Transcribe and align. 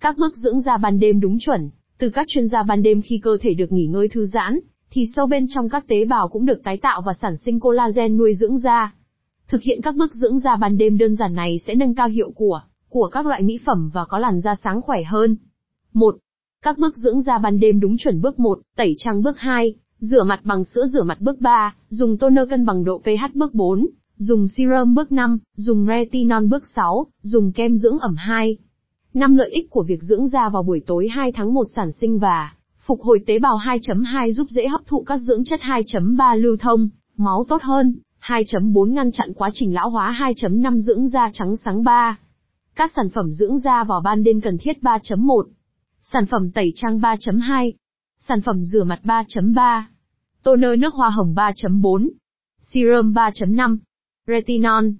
Các 0.00 0.18
bước 0.18 0.36
dưỡng 0.36 0.60
da 0.60 0.76
ban 0.76 1.00
đêm 1.00 1.20
đúng 1.20 1.38
chuẩn, 1.38 1.70
từ 1.98 2.10
các 2.10 2.28
chuyên 2.28 2.48
gia 2.48 2.62
ban 2.62 2.82
đêm 2.82 3.02
khi 3.02 3.20
cơ 3.22 3.38
thể 3.40 3.54
được 3.54 3.72
nghỉ 3.72 3.86
ngơi 3.86 4.08
thư 4.08 4.26
giãn, 4.26 4.58
thì 4.90 5.06
sâu 5.16 5.26
bên 5.26 5.46
trong 5.48 5.68
các 5.68 5.88
tế 5.88 6.04
bào 6.04 6.28
cũng 6.28 6.46
được 6.46 6.62
tái 6.64 6.76
tạo 6.76 7.02
và 7.06 7.12
sản 7.20 7.36
sinh 7.36 7.60
collagen 7.60 8.16
nuôi 8.16 8.34
dưỡng 8.34 8.58
da. 8.58 8.94
Thực 9.48 9.62
hiện 9.62 9.80
các 9.82 9.94
bước 9.96 10.14
dưỡng 10.14 10.38
da 10.38 10.56
ban 10.56 10.78
đêm 10.78 10.98
đơn 10.98 11.16
giản 11.16 11.34
này 11.34 11.58
sẽ 11.66 11.74
nâng 11.74 11.94
cao 11.94 12.08
hiệu 12.08 12.30
của 12.30 12.62
của 12.88 13.08
các 13.12 13.26
loại 13.26 13.42
mỹ 13.42 13.58
phẩm 13.64 13.90
và 13.94 14.04
có 14.04 14.18
làn 14.18 14.40
da 14.40 14.54
sáng 14.54 14.80
khỏe 14.82 15.02
hơn. 15.02 15.36
1. 15.92 16.16
Các 16.62 16.78
bước 16.78 16.96
dưỡng 16.96 17.22
da 17.22 17.38
ban 17.38 17.60
đêm 17.60 17.80
đúng 17.80 17.96
chuẩn 17.98 18.20
bước 18.20 18.38
1, 18.38 18.60
tẩy 18.76 18.94
trang 18.98 19.22
bước 19.22 19.38
2, 19.38 19.74
rửa 19.98 20.22
mặt 20.22 20.40
bằng 20.44 20.64
sữa 20.64 20.86
rửa 20.86 21.02
mặt 21.02 21.20
bước 21.20 21.40
3, 21.40 21.74
dùng 21.88 22.18
toner 22.18 22.50
cân 22.50 22.66
bằng 22.66 22.84
độ 22.84 22.98
pH 22.98 23.34
bước 23.34 23.54
4, 23.54 23.86
dùng 24.16 24.46
serum 24.48 24.94
bước 24.94 25.12
5, 25.12 25.38
dùng 25.56 25.86
retinol 25.86 26.46
bước 26.46 26.62
6, 26.76 27.06
dùng 27.22 27.52
kem 27.52 27.76
dưỡng 27.76 27.98
ẩm 27.98 28.14
2. 28.18 28.56
5 29.14 29.34
lợi 29.34 29.50
ích 29.50 29.70
của 29.70 29.82
việc 29.82 30.02
dưỡng 30.02 30.28
da 30.28 30.48
vào 30.48 30.62
buổi 30.62 30.82
tối 30.86 31.08
2 31.08 31.32
tháng 31.32 31.54
1 31.54 31.64
sản 31.74 31.92
sinh 31.92 32.18
và 32.18 32.54
phục 32.86 33.00
hồi 33.02 33.20
tế 33.26 33.38
bào 33.38 33.58
2.2 33.58 34.32
giúp 34.32 34.46
dễ 34.50 34.66
hấp 34.66 34.80
thụ 34.86 35.02
các 35.06 35.18
dưỡng 35.18 35.44
chất 35.44 35.60
2.3 35.60 36.36
lưu 36.36 36.56
thông, 36.56 36.88
máu 37.16 37.44
tốt 37.48 37.62
hơn, 37.62 37.94
2.4 38.20 38.92
ngăn 38.92 39.10
chặn 39.12 39.32
quá 39.34 39.50
trình 39.52 39.74
lão 39.74 39.90
hóa 39.90 40.16
2.5 40.20 40.80
dưỡng 40.80 41.08
da 41.08 41.30
trắng 41.32 41.56
sáng 41.56 41.84
3. 41.84 42.18
Các 42.74 42.92
sản 42.96 43.10
phẩm 43.10 43.32
dưỡng 43.32 43.58
da 43.58 43.84
vào 43.84 44.00
ban 44.00 44.24
đêm 44.24 44.40
cần 44.40 44.58
thiết 44.58 44.82
3.1. 44.82 45.42
Sản 46.02 46.26
phẩm 46.26 46.50
tẩy 46.50 46.72
trang 46.74 46.98
3.2. 46.98 47.72
Sản 48.18 48.40
phẩm 48.40 48.62
rửa 48.62 48.84
mặt 48.84 49.00
3.3. 49.04 49.82
Toner 50.42 50.78
nước 50.78 50.94
hoa 50.94 51.10
hồng 51.10 51.34
3.4. 51.34 52.08
Serum 52.60 53.12
3.5. 53.12 53.78
Retinol 54.26 54.90